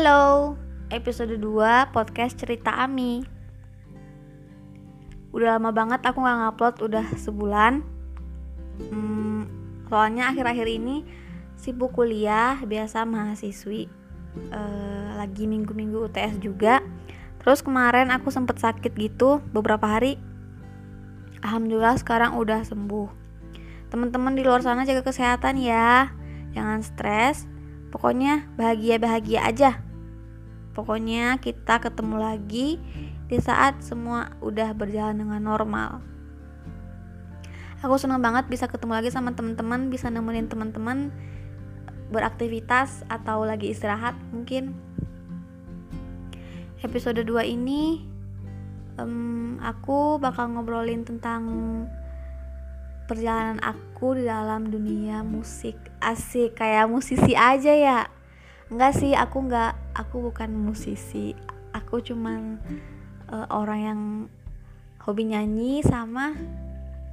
[0.00, 0.56] Halo,
[0.88, 3.20] episode 2 podcast cerita Ami.
[5.28, 7.84] Udah lama banget aku gak ngupload, udah sebulan.
[8.80, 9.44] Hmm,
[9.92, 11.04] Soalnya akhir-akhir ini
[11.52, 13.92] sibuk kuliah, biasa mahasiswi
[14.48, 16.80] uh, Lagi minggu-minggu UTS juga.
[17.44, 20.16] Terus kemarin aku sempet sakit gitu beberapa hari.
[21.44, 23.08] Alhamdulillah sekarang udah sembuh.
[23.92, 26.08] Teman-teman di luar sana jaga kesehatan ya
[26.56, 27.44] Jangan stres.
[27.92, 29.89] Pokoknya bahagia-bahagia aja.
[30.80, 32.80] Pokoknya kita ketemu lagi
[33.28, 36.00] di saat semua udah berjalan dengan normal.
[37.84, 41.12] Aku senang banget bisa ketemu lagi sama teman-teman, bisa nemenin teman-teman
[42.08, 44.72] beraktivitas atau lagi istirahat mungkin.
[46.80, 48.00] Episode 2 ini
[48.96, 51.44] um, aku bakal ngobrolin tentang
[53.04, 58.00] perjalanan aku di dalam dunia musik asik kayak musisi aja ya
[58.70, 61.34] enggak sih aku enggak aku bukan musisi.
[61.70, 62.58] Aku cuman
[63.30, 64.00] uh, orang yang
[65.02, 66.34] hobi nyanyi sama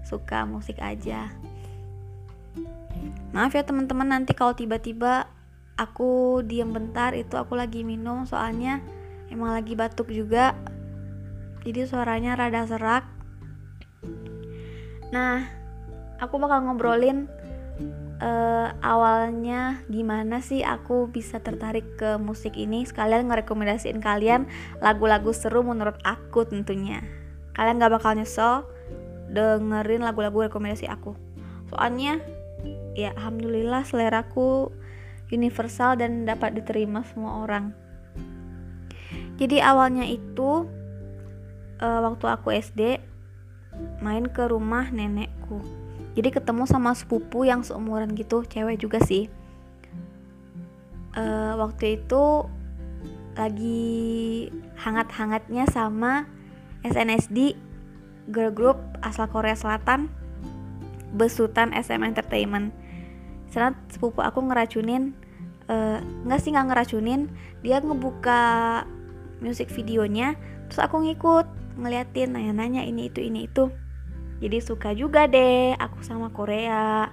[0.03, 1.29] suka musik aja.
[3.35, 5.29] Maaf ya teman-teman nanti kalau tiba-tiba
[5.77, 8.81] aku diem bentar itu aku lagi minum soalnya
[9.29, 10.57] emang lagi batuk juga.
[11.61, 13.05] Jadi suaranya rada serak.
[15.13, 15.45] Nah
[16.17, 17.29] aku bakal ngobrolin
[18.21, 22.85] uh, awalnya gimana sih aku bisa tertarik ke musik ini?
[22.85, 24.49] Sekalian ngerekomendasiin kalian
[24.81, 27.01] lagu-lagu seru menurut aku tentunya.
[27.57, 28.65] Kalian gak bakal nyesel
[29.33, 31.13] dengerin lagu-lagu rekomendasi aku.
[31.73, 32.21] Soalnya
[32.97, 34.71] ya alhamdulillah seleraku
[35.29, 37.75] universal dan dapat diterima semua orang.
[39.37, 40.65] Jadi awalnya itu
[41.77, 42.81] uh, waktu aku SD
[44.01, 45.61] main ke rumah nenekku
[46.17, 49.29] jadi ketemu sama sepupu yang seumuran gitu cewek juga sih.
[51.13, 52.49] Uh, waktu itu
[53.37, 54.49] lagi
[54.81, 56.25] hangat-hangatnya sama
[56.81, 57.53] SNSD
[58.33, 60.09] girl group asal Korea Selatan
[61.13, 62.73] besutan SM Entertainment.
[63.53, 65.13] Saat sepupu aku ngeracunin
[65.69, 66.01] uh,
[66.41, 67.29] sih nggak ngeracunin
[67.61, 68.83] dia ngebuka
[69.37, 70.33] musik videonya
[70.65, 71.45] terus aku ngikut
[71.77, 73.69] ngeliatin nanya-nanya ini itu ini itu
[74.37, 77.09] jadi suka juga deh aku sama Korea.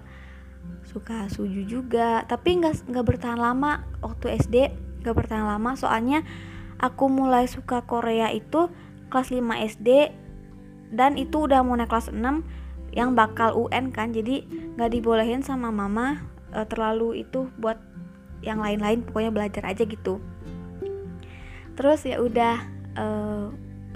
[0.85, 2.25] Suka suju juga.
[2.29, 3.85] Tapi nggak nggak bertahan lama.
[4.05, 4.57] Waktu SD
[5.01, 5.73] nggak bertahan lama.
[5.77, 6.21] Soalnya
[6.77, 8.69] aku mulai suka Korea itu
[9.09, 9.41] kelas 5
[9.77, 9.89] SD
[10.93, 12.21] dan itu udah mau naik kelas 6
[12.93, 14.13] yang bakal UN kan.
[14.13, 14.45] Jadi
[14.77, 16.21] nggak dibolehin sama mama
[16.53, 17.81] e, terlalu itu buat
[18.45, 19.01] yang lain-lain.
[19.01, 20.21] Pokoknya belajar aja gitu.
[21.73, 22.61] Terus ya udah
[22.93, 23.07] e,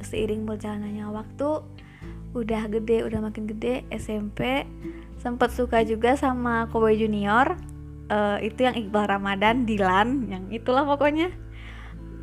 [0.00, 1.77] seiring berjalannya waktu
[2.36, 4.68] udah gede udah makin gede SMP
[5.18, 7.58] sempat suka juga sama Kobe Junior.
[8.08, 11.28] Uh, itu yang Iqbal Ramadan Dilan yang itulah pokoknya.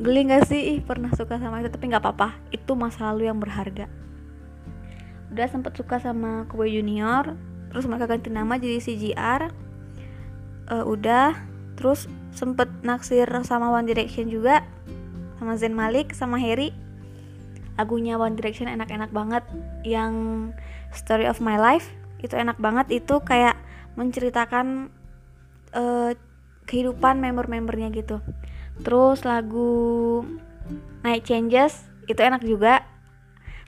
[0.02, 0.76] Geli gak sih?
[0.76, 2.42] Ih pernah suka sama itu tapi nggak apa-apa.
[2.50, 3.86] Itu masa lalu yang berharga.
[5.30, 7.38] Udah sempat suka sama Kobe Junior
[7.70, 9.52] terus mereka ganti nama jadi CGR
[10.72, 11.38] uh, eh, udah.
[11.76, 14.64] Terus sempet naksir sama One Direction juga
[15.38, 16.72] sama Zayn Malik sama Harry
[17.76, 19.44] lagunya One Direction enak-enak banget.
[19.84, 20.14] Yang
[20.96, 21.92] Story of My Life
[22.24, 22.92] itu enak banget.
[23.04, 23.60] Itu kayak
[23.96, 24.92] menceritakan
[25.76, 26.12] uh,
[26.66, 28.20] kehidupan member-membernya gitu.
[28.82, 30.24] Terus lagu
[31.06, 32.84] Night Changes itu enak juga.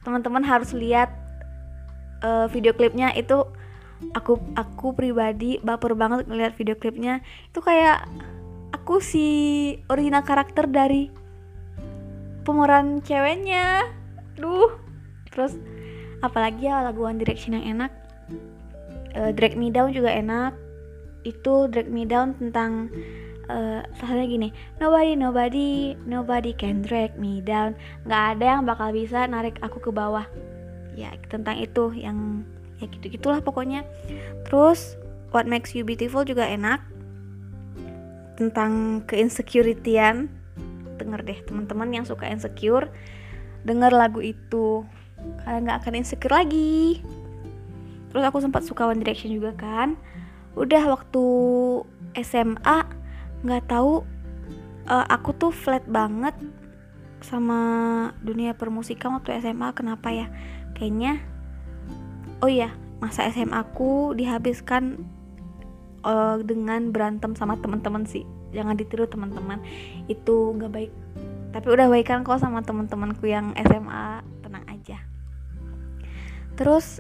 [0.04, 1.12] Teman-teman harus lihat
[2.24, 3.12] uh, video klipnya.
[3.16, 3.48] Itu
[4.14, 7.22] aku aku pribadi baper banget ngeliat video klipnya.
[7.52, 8.08] Itu kayak
[8.76, 9.28] aku si
[9.92, 11.12] original karakter dari
[12.48, 13.84] pemeran ceweknya
[14.38, 14.72] duh.
[15.34, 15.58] Terus
[16.24, 17.92] apalagi ya lagu One Direction yang enak.
[19.18, 20.54] Uh, Drag Me Down juga enak.
[21.26, 22.94] Itu Drag Me Down tentang
[23.52, 24.50] uh, salahnya gini.
[24.80, 25.70] Nobody nobody
[26.06, 27.74] nobody can drag me down.
[28.06, 30.28] Nggak ada yang bakal bisa narik aku ke bawah.
[30.94, 32.44] Ya tentang itu yang
[32.78, 33.84] ya gitu gitulah pokoknya.
[34.48, 34.96] Terus
[35.36, 36.84] What Makes You Beautiful juga enak.
[38.38, 40.30] Tentang keinsecurityan.
[40.98, 42.90] Denger deh teman-teman yang suka insecure
[43.68, 44.88] denger lagu itu
[45.44, 47.04] kalian nggak akan insecure lagi.
[48.10, 50.00] Terus aku sempat suka One Direction juga kan.
[50.56, 51.26] Udah waktu
[52.24, 52.78] SMA
[53.44, 54.02] nggak tahu
[54.88, 56.34] uh, aku tuh flat banget
[57.22, 57.60] sama
[58.24, 60.32] dunia permusikan waktu SMA kenapa ya?
[60.74, 61.20] Kayaknya
[62.40, 65.06] oh iya masa SMA aku dihabiskan
[66.08, 68.24] uh, dengan berantem sama teman-teman sih.
[68.56, 69.60] Jangan ditiru teman-teman.
[70.08, 70.94] Itu nggak baik
[71.56, 74.98] tapi udah baikan kok sama teman-temanku yang SMA tenang aja.
[76.60, 77.00] Terus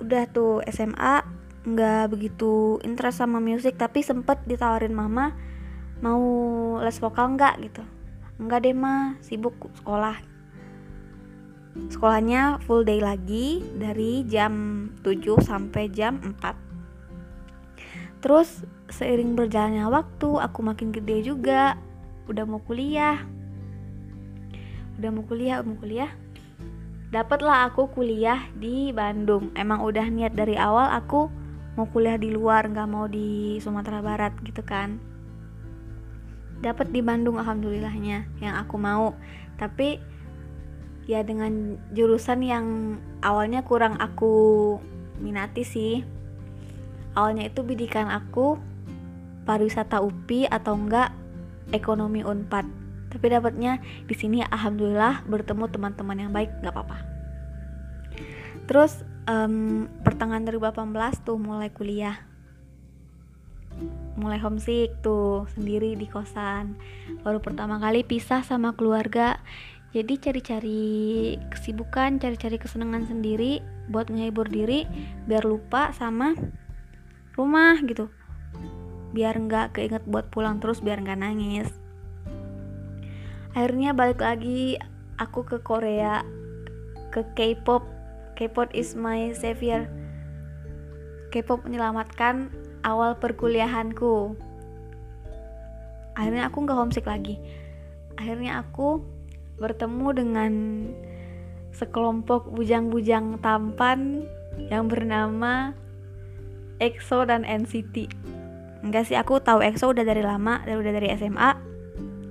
[0.00, 1.24] udah tuh SMA
[1.60, 5.36] nggak begitu interest sama musik tapi sempet ditawarin mama
[6.00, 6.22] mau
[6.80, 7.54] les vokal nggak?
[7.60, 7.84] gitu.
[8.40, 10.16] Enggak deh mah sibuk sekolah.
[11.92, 16.70] Sekolahnya full day lagi dari jam 7 sampai jam 4
[18.20, 21.80] terus seiring berjalannya waktu aku makin gede juga.
[22.28, 23.18] Udah mau kuliah
[25.00, 26.12] udah mau kuliah mau kuliah?
[27.10, 29.48] Dapatlah aku kuliah di Bandung.
[29.56, 31.32] Emang udah niat dari awal aku
[31.74, 35.00] mau kuliah di luar nggak mau di Sumatera Barat gitu kan?
[36.60, 39.16] Dapat di Bandung alhamdulillahnya yang aku mau.
[39.56, 39.96] Tapi
[41.08, 42.66] ya dengan jurusan yang
[43.24, 44.76] awalnya kurang aku
[45.18, 46.04] minati sih.
[47.16, 48.54] Awalnya itu bidikan aku
[49.48, 51.10] pariwisata UPI atau enggak
[51.74, 52.79] ekonomi Unpad
[53.10, 56.98] tapi dapatnya di sini alhamdulillah bertemu teman-teman yang baik nggak apa-apa.
[58.70, 62.22] Terus um, pertengahan 2018 tuh mulai kuliah.
[64.14, 66.78] Mulai homesick tuh sendiri di kosan.
[67.26, 69.42] Baru pertama kali pisah sama keluarga.
[69.90, 73.58] Jadi cari-cari kesibukan cari-cari kesenangan sendiri
[73.90, 74.86] buat menghibur diri
[75.26, 76.38] biar lupa sama
[77.34, 78.06] rumah gitu.
[79.10, 81.79] Biar nggak keinget buat pulang terus biar nggak nangis
[83.56, 84.78] akhirnya balik lagi
[85.18, 86.22] aku ke Korea
[87.10, 87.82] ke K-pop
[88.38, 89.90] K-pop is my savior
[91.34, 92.50] K-pop menyelamatkan
[92.86, 94.38] awal perkuliahanku
[96.14, 97.38] akhirnya aku nggak homesick lagi
[98.18, 99.02] akhirnya aku
[99.60, 100.52] bertemu dengan
[101.76, 104.24] sekelompok bujang-bujang tampan
[104.68, 105.72] yang bernama
[106.80, 108.08] EXO dan NCT.
[108.80, 111.69] Enggak sih, aku tahu EXO udah dari lama, dari udah dari SMA.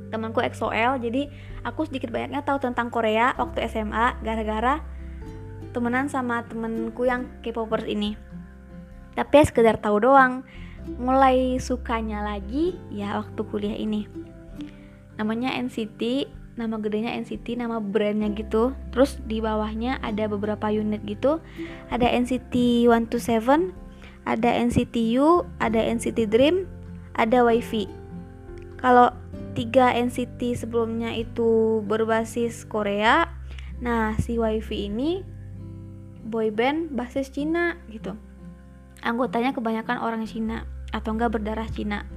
[0.10, 1.30] Temanku EXO-L, jadi
[1.62, 4.82] aku sedikit banyaknya tahu tentang Korea waktu SMA gara-gara
[5.70, 8.18] temenan sama temenku yang K-popers ini.
[9.14, 10.42] Tapi ya sekedar tahu doang.
[10.98, 14.10] Mulai sukanya lagi ya waktu kuliah ini.
[15.20, 16.26] Namanya NCT
[16.60, 21.40] nama gedenya NCT nama brandnya gitu terus di bawahnya ada beberapa unit gitu
[21.88, 23.72] ada NCT 127
[24.28, 26.68] ada NCT U ada NCT Dream
[27.16, 27.88] ada WiFi
[28.76, 29.08] kalau
[29.60, 33.28] tiga NCT sebelumnya itu berbasis Korea.
[33.84, 35.20] Nah si WiFi ini
[36.24, 38.16] boyband basis Cina gitu.
[39.04, 40.64] Anggotanya kebanyakan orang Cina
[40.96, 42.08] atau enggak berdarah Cina.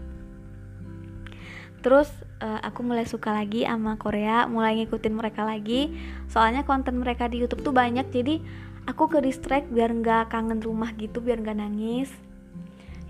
[1.82, 2.06] Terus
[2.38, 5.90] uh, aku mulai suka lagi sama Korea mulai ngikutin mereka lagi.
[6.30, 8.38] Soalnya konten mereka di YouTube tuh banyak jadi
[8.86, 12.14] aku ke distract biar nggak kangen rumah gitu biar nggak nangis.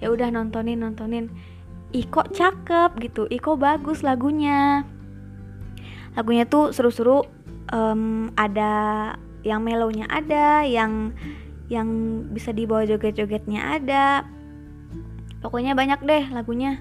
[0.01, 1.29] Ya udah nontonin nontonin
[1.93, 3.29] ih kok cakep gitu.
[3.29, 4.85] Ih kok bagus lagunya.
[6.17, 7.25] Lagunya tuh seru-seru
[7.73, 11.11] um, ada yang melonya ada yang
[11.67, 11.89] yang
[12.33, 14.25] bisa dibawa joget-jogetnya ada.
[15.41, 16.81] Pokoknya banyak deh lagunya.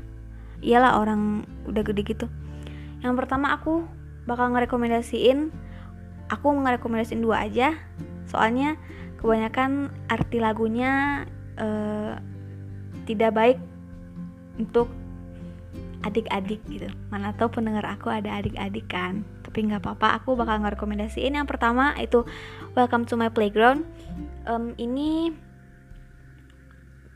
[0.61, 2.27] Iyalah orang udah gede gitu.
[3.01, 3.87] Yang pertama aku
[4.29, 5.49] bakal ngerekomendasiin
[6.29, 7.75] aku ngerekomendasiin dua aja.
[8.29, 8.77] Soalnya
[9.19, 11.25] kebanyakan arti lagunya
[11.59, 12.15] uh,
[13.09, 13.59] tidak baik
[14.61, 15.00] untuk
[16.01, 16.89] adik-adik gitu.
[17.09, 19.25] Mana tau pendengar aku ada adik-adik kan.
[19.45, 21.37] Tapi nggak apa-apa aku bakal ngerekomendasiin.
[21.37, 22.25] Yang pertama itu
[22.73, 23.85] Welcome to my playground.
[24.49, 25.35] Um, ini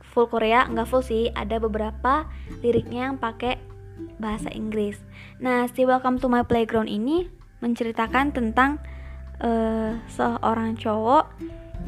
[0.01, 1.31] full Korea nggak full sih.
[1.33, 2.29] Ada beberapa
[2.63, 3.75] liriknya yang pakai
[4.19, 4.99] bahasa Inggris.
[5.39, 7.27] Nah, si Welcome to My Playground ini
[7.63, 8.79] menceritakan tentang
[9.39, 11.31] uh, seorang cowok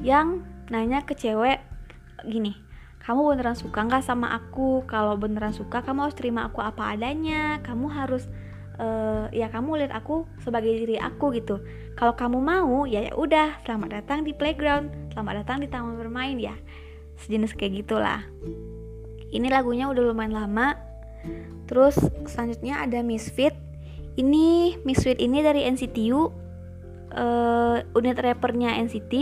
[0.03, 1.63] yang nanya ke cewek
[2.27, 2.55] gini,
[3.07, 4.83] kamu beneran suka nggak sama aku?
[4.83, 7.63] Kalau beneran suka, kamu harus terima aku apa adanya.
[7.63, 8.27] Kamu harus
[8.83, 11.63] uh, ya kamu lihat aku sebagai diri aku gitu.
[11.95, 16.35] Kalau kamu mau, ya ya udah, selamat datang di playground, selamat datang di taman bermain
[16.35, 16.59] ya.
[17.23, 18.27] Sejenis kayak gitulah.
[19.31, 20.75] Ini lagunya udah lumayan lama,
[21.67, 23.53] Terus selanjutnya ada Misfit.
[24.17, 26.29] Ini Misfit ini dari NCTU uh,
[27.13, 29.13] eh, unit rappernya NCT.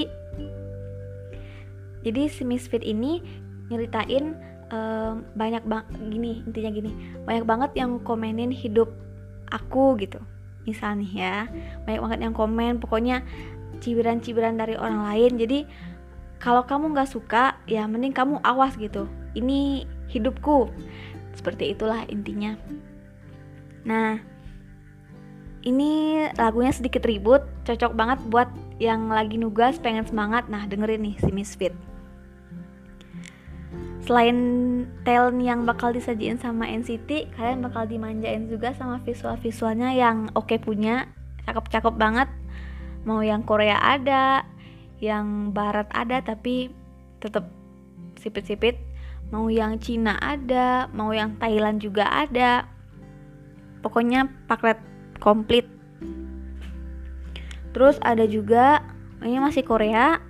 [2.05, 4.37] Jadi si Misfit ini nyeritain
[4.69, 6.91] uh, banyak bang gini intinya gini
[7.25, 8.91] banyak banget yang komenin hidup
[9.49, 10.21] aku gitu
[10.65, 11.35] misalnya ya
[11.85, 13.21] banyak banget yang komen pokoknya
[13.81, 15.59] cibiran-cibiran dari orang lain jadi
[16.41, 19.05] kalau kamu nggak suka ya mending kamu awas gitu
[19.35, 20.71] ini hidupku
[21.35, 22.55] seperti itulah intinya.
[23.85, 24.17] Nah,
[25.67, 30.47] ini lagunya sedikit ribut, cocok banget buat yang lagi nugas pengen semangat.
[30.49, 31.75] Nah, dengerin nih si Misfit.
[34.05, 34.37] Selain
[35.01, 40.61] talent yang bakal disajiin sama NCT, kalian bakal dimanjain juga sama visual-visualnya yang oke okay
[40.61, 41.09] punya,
[41.49, 42.29] cakep-cakep banget.
[43.01, 44.45] Mau yang Korea ada,
[45.01, 46.69] yang Barat ada, tapi
[47.17, 47.49] tetap
[48.21, 48.77] sipit-sipit.
[49.33, 52.69] Mau yang Cina ada mau yang Thailand juga ada.
[53.81, 54.77] Pokoknya paket
[55.17, 55.65] komplit.
[57.73, 58.85] Terus ada juga
[59.25, 60.21] ini masih Korea.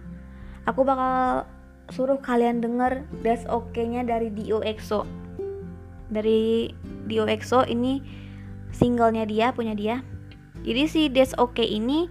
[0.64, 1.44] Aku bakal
[1.94, 5.06] suruh kalian denger That's Okay nya dari Dio EXO.
[6.10, 6.72] Dari
[7.06, 8.02] Dio EXO ini
[8.74, 10.02] singlenya dia punya dia.
[10.66, 12.10] Jadi si That's Okay ini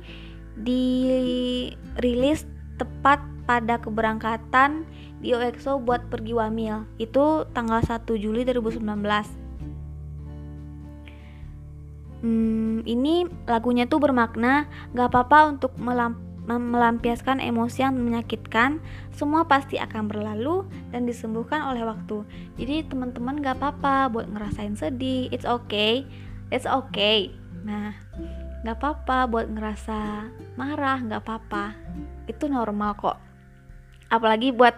[0.54, 2.46] dirilis
[2.78, 4.86] tepat pada keberangkatan
[5.18, 6.86] Dio EXO buat pergi wamil.
[7.02, 9.44] Itu tanggal 1 Juli 2019
[12.24, 14.66] hmm, ini lagunya tuh bermakna
[14.96, 18.82] gak apa-apa untuk melamp melampiaskan emosi yang menyakitkan
[19.16, 22.24] semua pasti akan berlalu dan disembuhkan oleh waktu.
[22.60, 25.32] Jadi teman-teman gak apa-apa buat ngerasain sedih.
[25.32, 26.04] It's okay.
[26.52, 27.32] It's okay.
[27.64, 27.96] Nah
[28.64, 30.28] gak apa-apa buat ngerasa
[30.60, 31.72] marah gak apa-apa.
[32.28, 33.16] Itu normal kok.
[34.12, 34.76] Apalagi buat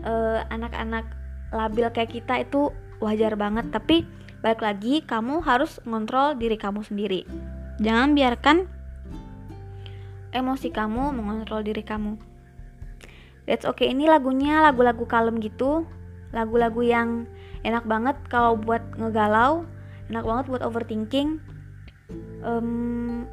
[0.00, 1.04] eh, anak-anak
[1.52, 2.72] uh, labil kayak kita itu
[3.04, 3.68] wajar banget.
[3.68, 7.22] Tapi Balik lagi, kamu harus mengontrol diri kamu sendiri.
[7.78, 8.66] Jangan biarkan
[10.32, 12.16] emosi kamu mengontrol diri kamu.
[13.44, 13.92] That's okay.
[13.92, 15.84] Ini lagunya lagu-lagu kalem gitu,
[16.32, 17.28] lagu-lagu yang
[17.62, 19.68] enak banget kalau buat ngegalau,
[20.10, 21.38] enak banget buat overthinking.
[22.42, 23.28] Um,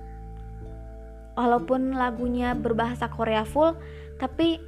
[1.33, 3.73] walaupun lagunya berbahasa Korea full,
[4.19, 4.59] tapi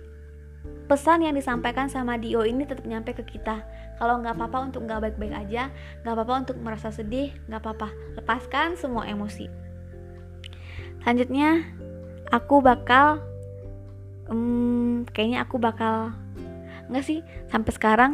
[0.87, 3.63] pesan yang disampaikan sama Dio ini tetap nyampe ke kita
[3.97, 5.71] kalau nggak apa-apa untuk nggak baik-baik aja
[6.03, 9.47] nggak apa-apa untuk merasa sedih nggak apa-apa lepaskan semua emosi
[11.01, 11.63] selanjutnya
[12.31, 13.19] aku bakal
[14.31, 16.15] um, kayaknya aku bakal
[16.87, 17.19] nggak sih
[17.51, 18.11] sampai sekarang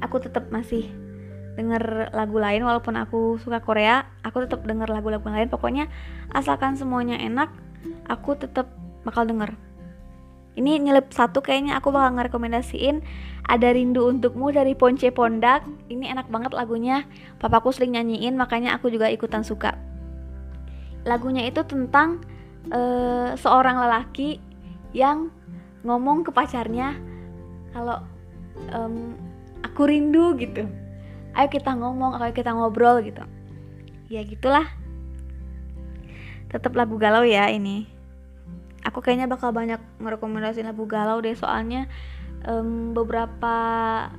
[0.00, 0.88] aku tetap masih
[1.56, 5.48] denger lagu lain walaupun aku suka Korea aku tetap denger lagu-lagu lain.
[5.48, 5.88] Pokoknya
[6.32, 7.48] asalkan semuanya enak
[8.08, 8.68] aku tetap
[9.02, 9.56] bakal denger.
[10.56, 13.04] Ini nyelip satu kayaknya aku bakal ngerekomendasiin
[13.44, 15.64] ada rindu untukmu dari Ponce Pondak.
[15.92, 17.04] Ini enak banget lagunya
[17.40, 19.76] papaku sering nyanyiin makanya aku juga ikutan suka.
[21.04, 22.24] Lagunya itu tentang
[22.70, 24.38] uh, seorang lelaki
[24.96, 25.30] yang
[25.86, 26.98] ngomong ke pacarnya
[27.70, 28.02] kalau
[28.72, 29.14] um,
[29.62, 30.66] aku rindu gitu.
[31.36, 33.22] Ayo kita ngomong ayo kita ngobrol gitu.
[34.08, 34.66] Ya gitulah.
[36.48, 37.86] Tetap lagu galau ya ini.
[38.86, 41.90] Aku kayaknya bakal banyak merekomendasikan lagu galau deh soalnya
[42.46, 43.56] um, beberapa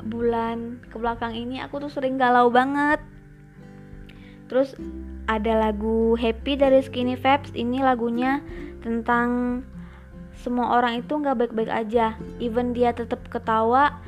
[0.04, 3.00] bulan ke belakang ini aku tuh sering galau banget.
[4.52, 4.76] Terus
[5.28, 7.52] ada lagu Happy dari Skinny Fabs.
[7.52, 8.40] Ini lagunya
[8.80, 9.62] tentang
[10.40, 12.16] semua orang itu nggak baik-baik aja.
[12.40, 14.00] Even dia tetap ketawa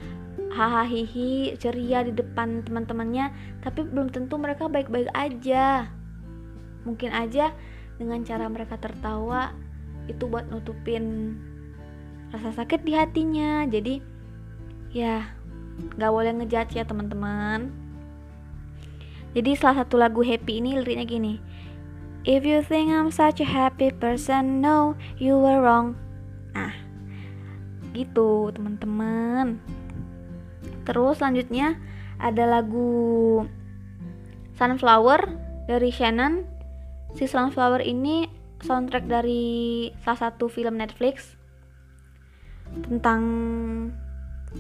[0.50, 3.30] hahaha hihi ceria di depan teman-temannya
[3.62, 5.92] tapi belum tentu mereka baik-baik aja.
[6.88, 7.52] Mungkin aja
[8.00, 9.52] dengan cara mereka tertawa
[10.08, 11.36] itu buat nutupin
[12.32, 13.68] rasa sakit di hatinya.
[13.68, 14.00] Jadi
[14.96, 15.28] ya
[16.00, 17.89] nggak boleh ngejudge ya teman-teman
[19.38, 21.34] jadi salah satu lagu happy ini liriknya gini
[22.28, 25.96] If you think I'm such a happy person, no, you were wrong.
[26.52, 26.76] Nah,
[27.96, 29.56] gitu teman-teman.
[30.84, 31.80] Terus selanjutnya
[32.20, 33.48] ada lagu
[34.60, 35.32] Sunflower
[35.72, 36.44] dari Shannon.
[37.16, 38.28] Si Sunflower ini
[38.60, 41.40] soundtrack dari salah satu film Netflix
[42.84, 43.24] tentang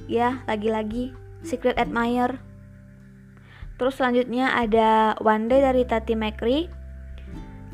[0.08, 1.12] ya lagi-lagi
[1.44, 2.40] Secret Admirer
[3.79, 6.67] terus selanjutnya ada One Day dari Tati McRae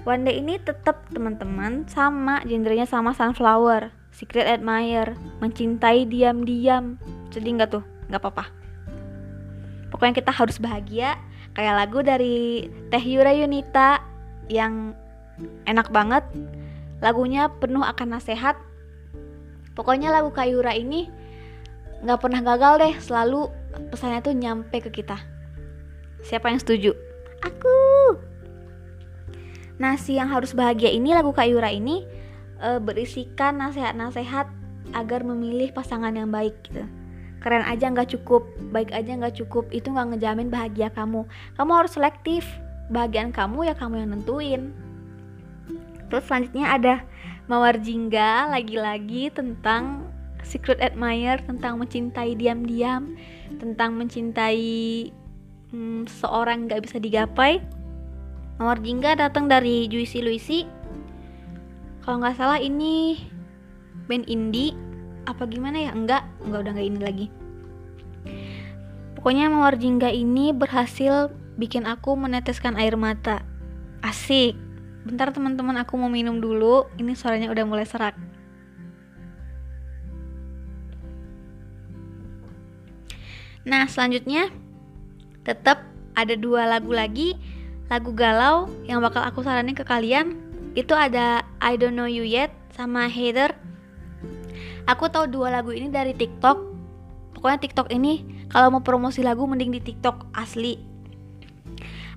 [0.05, 6.95] One Day ini tetap teman-teman sama genrenya sama Sunflower Secret Admirer mencintai diam-diam.
[7.35, 7.83] Jadi nggak tuh?
[8.07, 8.45] Nggak apa-apa.
[9.91, 11.19] Pokoknya kita harus bahagia.
[11.51, 13.99] Kayak lagu dari Teh Yura Yunita
[14.47, 14.95] yang
[15.67, 16.23] enak banget.
[17.03, 18.55] Lagunya penuh akan nasihat.
[19.75, 21.11] Pokoknya lagu Kayura ini
[22.05, 22.95] nggak pernah gagal deh.
[23.03, 23.51] Selalu
[23.91, 25.34] pesannya tuh nyampe ke kita
[26.25, 26.91] siapa yang setuju?
[27.45, 27.77] Aku.
[29.77, 32.03] Nasi yang harus bahagia ini lagu Kayura ini
[32.57, 34.49] e, berisikan nasihat-nasihat
[34.97, 36.83] agar memilih pasangan yang baik gitu.
[37.43, 38.41] Keren aja nggak cukup
[38.73, 41.29] baik aja nggak cukup itu nggak ngejamin bahagia kamu.
[41.59, 42.47] Kamu harus selektif
[42.89, 44.73] bagian kamu ya kamu yang nentuin.
[46.09, 46.95] Terus selanjutnya ada
[47.45, 50.09] Mawar Jingga lagi-lagi tentang
[50.41, 53.13] secret admirer, tentang mencintai diam-diam,
[53.57, 55.09] tentang mencintai
[55.75, 57.59] hmm, seorang nggak bisa digapai.
[58.55, 60.63] Mawar Jingga datang dari Juicy Luisi.
[62.07, 63.19] Kalau nggak salah ini
[64.07, 64.71] band indie
[65.27, 65.91] apa gimana ya?
[65.91, 67.27] Enggak, enggak udah nggak ini lagi.
[69.19, 71.27] Pokoknya Mawar Jingga ini berhasil
[71.59, 73.43] bikin aku meneteskan air mata.
[73.99, 74.55] Asik
[75.05, 78.17] bentar teman-teman aku mau minum dulu ini suaranya udah mulai serak
[83.61, 84.49] nah selanjutnya
[85.45, 85.85] tetap
[86.17, 87.37] ada dua lagu lagi
[87.87, 90.41] lagu galau yang bakal aku saranin ke kalian
[90.73, 93.55] itu ada I Don't Know You Yet sama Heather.
[94.89, 96.75] Aku tahu dua lagu ini dari TikTok.
[97.37, 100.75] Pokoknya TikTok ini kalau mau promosi lagu mending di TikTok asli.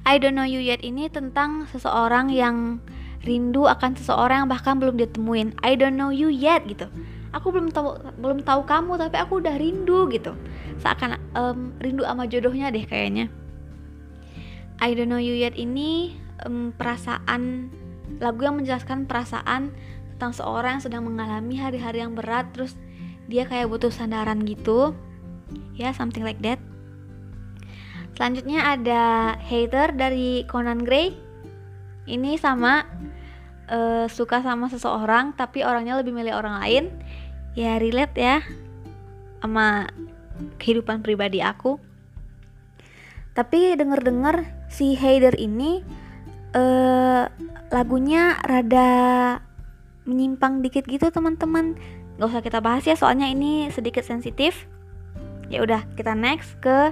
[0.03, 2.83] I Don't Know You Yet ini tentang seseorang yang
[3.29, 5.59] rindu akan seseorang yang bahkan belum ditemuin.
[5.61, 6.87] I don't know you yet gitu.
[7.37, 10.33] Aku belum tahu belum tahu kamu tapi aku udah rindu gitu.
[10.81, 13.29] Seakan um, rindu sama jodohnya deh kayaknya.
[14.79, 16.15] I don't know you yet ini
[16.47, 17.69] um, perasaan
[18.23, 19.75] lagu yang menjelaskan perasaan
[20.17, 22.75] tentang seorang yang sedang mengalami hari-hari yang berat terus
[23.31, 24.97] dia kayak butuh sandaran gitu
[25.79, 26.59] ya yeah, something like that
[28.19, 31.15] selanjutnya ada hater dari Conan Gray
[32.09, 32.83] ini sama
[33.71, 36.85] uh, suka sama seseorang tapi orangnya lebih milih orang lain
[37.55, 38.37] ya relate ya
[39.39, 39.87] sama
[40.59, 41.79] kehidupan pribadi aku.
[43.35, 45.87] Tapi denger-dengar si hater ini
[46.59, 47.31] uh,
[47.71, 48.91] lagunya rada
[50.09, 51.79] menyimpang dikit gitu teman-teman.
[52.19, 54.67] Nggak usah kita bahas ya soalnya ini sedikit sensitif.
[55.49, 56.91] Ya udah kita next ke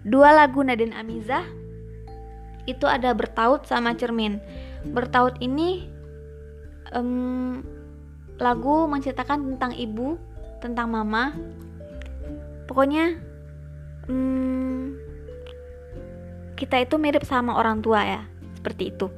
[0.00, 1.44] dua lagu Nadine Amiza
[2.64, 4.40] itu ada bertaut sama cermin
[4.88, 5.88] bertaut ini
[6.96, 7.60] um,
[8.40, 10.16] lagu menceritakan tentang ibu
[10.60, 11.36] tentang mama.
[12.64, 13.18] Pokoknya
[14.08, 14.94] um,
[16.56, 18.22] kita itu mirip sama orang tua ya
[18.56, 19.08] seperti itu.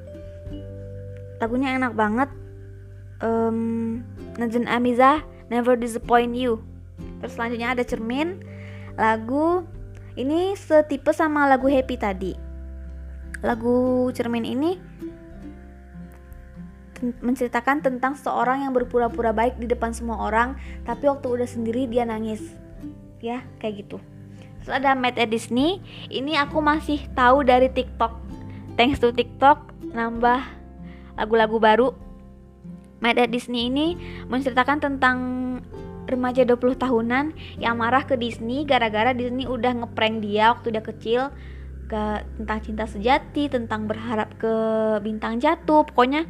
[1.42, 2.30] Lagunya enak banget.
[3.22, 4.02] Um,
[4.34, 6.62] Najin Amiza Never Disappoint You.
[7.22, 8.42] Terus selanjutnya ada cermin.
[8.98, 9.66] Lagu
[10.18, 12.32] ini setipe sama lagu Happy tadi.
[13.42, 14.78] Lagu cermin ini
[17.02, 20.54] menceritakan tentang seorang yang berpura-pura baik di depan semua orang
[20.86, 22.40] tapi waktu udah sendiri dia nangis.
[23.18, 23.98] Ya kayak gitu.
[24.62, 25.82] Terus ada Matt at Disney.
[26.06, 28.14] Ini aku masih tahu dari TikTok.
[28.78, 30.40] Thanks to TikTok nambah
[31.18, 31.88] lagu-lagu baru.
[33.02, 33.98] Mad at Disney ini
[34.30, 35.18] menceritakan tentang
[36.06, 37.24] remaja 20 tahunan
[37.58, 41.20] yang marah ke Disney gara-gara Disney udah ngeprank dia waktu dia kecil
[41.90, 42.02] ke
[42.40, 44.54] tentang cinta sejati, tentang berharap ke
[45.04, 45.84] bintang jatuh.
[45.84, 46.24] Pokoknya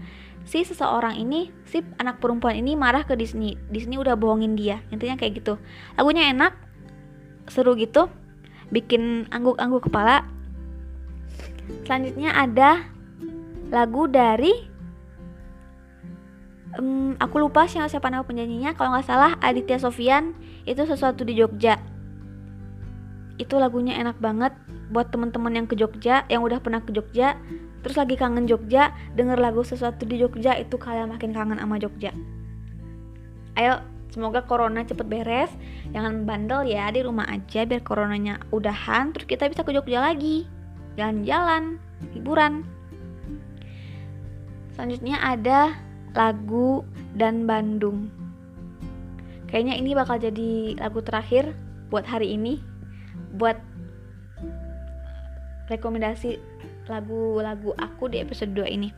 [0.45, 3.59] si seseorang ini, si anak perempuan ini marah ke Disney.
[3.71, 4.83] Disney udah bohongin dia.
[4.91, 5.55] Intinya kayak gitu.
[5.95, 6.55] Lagunya enak,
[7.49, 8.11] seru gitu,
[8.71, 10.27] bikin angguk-angguk kepala.
[11.87, 12.85] Selanjutnya ada
[13.73, 14.73] lagu dari
[16.77, 21.37] um, aku lupa siapa siapa nama penyanyinya kalau nggak salah Aditya Sofian itu sesuatu di
[21.37, 21.81] Jogja
[23.41, 24.53] itu lagunya enak banget
[24.93, 27.41] buat teman-teman yang ke Jogja yang udah pernah ke Jogja
[27.83, 32.15] terus lagi kangen Jogja denger lagu sesuatu di Jogja itu kalian makin kangen sama Jogja
[33.59, 35.53] ayo semoga corona cepet beres
[35.93, 40.47] jangan bandel ya di rumah aja biar coronanya udahan terus kita bisa ke Jogja lagi
[40.97, 41.77] jalan-jalan
[42.15, 42.63] liburan
[44.73, 45.77] selanjutnya ada
[46.13, 46.85] lagu
[47.17, 48.09] dan Bandung.
[49.49, 51.53] Kayaknya ini bakal jadi lagu terakhir
[51.93, 52.61] buat hari ini.
[53.37, 53.61] Buat
[55.69, 56.41] rekomendasi
[56.93, 58.93] lagu-lagu aku di episode 2 ini.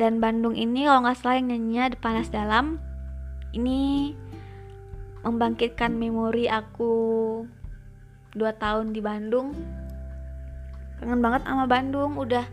[0.00, 2.80] Dan Bandung ini kalau nggak salah yang nyanyinya Panas Dalam.
[3.52, 4.12] Ini
[5.20, 6.92] membangkitkan memori aku
[8.32, 9.52] 2 tahun di Bandung.
[10.96, 12.16] Kangen banget sama Bandung.
[12.16, 12.48] Udah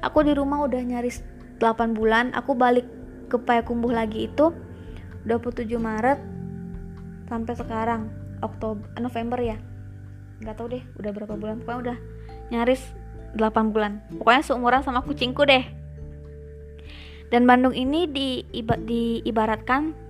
[0.00, 1.20] aku di rumah udah nyaris
[1.60, 2.32] 8 bulan.
[2.32, 2.88] Aku balik
[3.28, 4.54] ke Payakumbuh lagi itu
[5.26, 6.18] 27 Maret
[7.26, 8.06] sampai sekarang
[8.38, 9.58] Oktober November ya
[10.38, 11.96] nggak tahu deh udah berapa bulan pokoknya udah
[12.54, 12.82] nyaris
[13.36, 14.02] 8 bulan.
[14.18, 15.64] Pokoknya seumuran sama kucingku deh.
[17.30, 20.06] Dan Bandung ini di, diibaratkan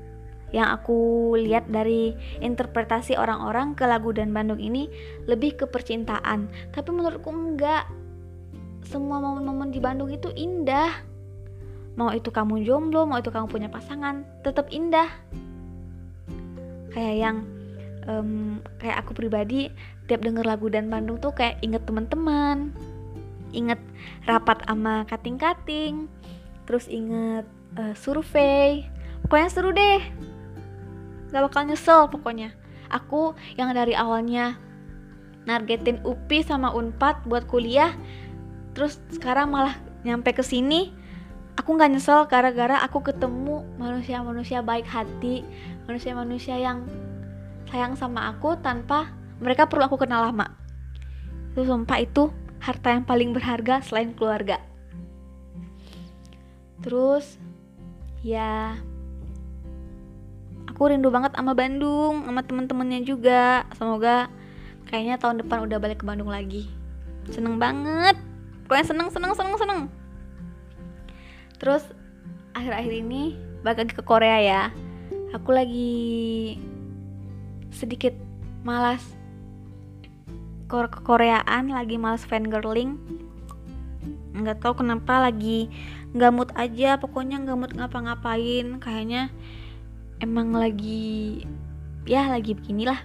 [0.55, 4.87] yang aku lihat dari interpretasi orang-orang ke lagu dan Bandung ini
[5.27, 6.47] lebih ke percintaan.
[6.71, 7.89] Tapi menurutku enggak.
[8.87, 10.95] Semua momen-momen di Bandung itu indah.
[11.97, 15.09] Mau itu kamu jomblo mau itu kamu punya pasangan tetap indah.
[16.93, 17.37] Kayak yang
[18.07, 19.73] um, kayak aku pribadi
[20.07, 22.71] tiap denger lagu dan Bandung tuh kayak inget teman-teman
[23.55, 23.79] inget
[24.27, 26.11] rapat sama kating-kating
[26.67, 27.47] terus inget
[27.79, 28.87] uh, survei.
[29.27, 30.03] Pokoknya seru deh.
[31.31, 32.55] Gak bakal nyesel pokoknya.
[32.91, 34.59] Aku yang dari awalnya
[35.47, 37.95] nargetin UPI sama UNPAD buat kuliah
[38.75, 40.93] terus sekarang malah nyampe ke sini
[41.55, 45.47] aku nggak nyesel gara-gara aku ketemu manusia-manusia baik hati
[45.87, 46.85] manusia-manusia yang
[47.71, 49.11] sayang sama aku tanpa
[49.43, 50.49] mereka perlu aku kenal lama.
[51.53, 54.61] Itu sumpah itu harta yang paling berharga selain keluarga.
[56.85, 57.41] Terus
[58.21, 58.77] ya
[60.69, 63.65] aku rindu banget sama Bandung sama temen-temennya juga.
[63.75, 64.29] Semoga
[64.87, 66.69] kayaknya tahun depan udah balik ke Bandung lagi.
[67.33, 68.15] Seneng banget.
[68.69, 69.81] Pokoknya seneng seneng seneng seneng.
[71.57, 71.83] Terus
[72.53, 74.63] akhir-akhir ini balik lagi ke Korea ya.
[75.33, 76.61] Aku lagi
[77.73, 78.13] sedikit
[78.61, 79.16] malas
[80.67, 82.99] Koreaan lagi malas fangirling.
[84.35, 85.71] Nggak tahu kenapa lagi
[86.17, 88.83] nggak mood aja pokoknya nggak mood ngapa-ngapain.
[88.83, 89.31] Kayaknya
[90.19, 91.47] emang lagi
[92.03, 92.99] ya lagi beginilah.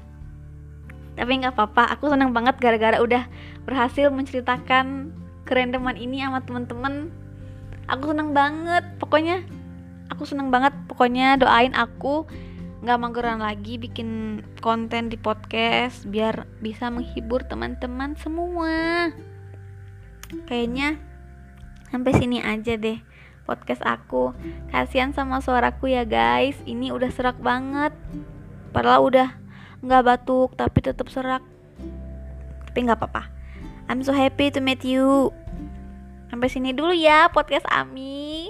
[1.13, 3.29] Tapi nggak apa-apa aku senang banget gara-gara udah
[3.69, 5.13] berhasil menceritakan
[5.45, 7.13] kerendeman ini sama temen-temen.
[7.85, 9.45] Aku senang banget pokoknya.
[10.09, 12.25] Aku senang banget pokoknya doain aku
[12.81, 19.13] nggak mageran lagi bikin konten di podcast biar bisa menghibur teman-teman semua.
[20.49, 20.97] Kayaknya
[21.93, 22.97] sampai sini aja deh
[23.45, 24.33] podcast aku.
[24.73, 26.57] Kasihan sama suaraku ya guys.
[26.65, 27.93] Ini udah serak banget.
[28.73, 29.29] Padahal udah
[29.85, 31.45] nggak batuk tapi tetap serak.
[32.65, 33.29] Tapi nggak apa-apa.
[33.93, 35.29] I'm so happy to meet you.
[36.33, 38.49] Sampai sini dulu ya podcast Ami.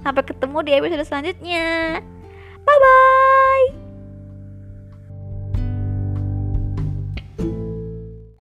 [0.00, 2.00] Sampai ketemu di episode selanjutnya
[2.64, 3.89] 拜拜。